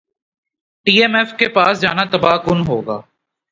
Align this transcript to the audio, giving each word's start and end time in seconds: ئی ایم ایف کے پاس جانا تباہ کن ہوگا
ئی 0.87 0.95
ایم 1.01 1.13
ایف 1.15 1.29
کے 1.39 1.47
پاس 1.55 1.81
جانا 1.81 2.03
تباہ 2.11 2.37
کن 2.45 2.59
ہوگا 2.67 2.97